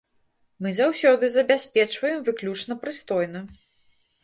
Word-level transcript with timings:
Мы 0.65 0.71
заўсёды 0.79 1.29
забяспечваем 1.35 2.19
выключна 2.31 2.81
прыстойна. 2.87 3.45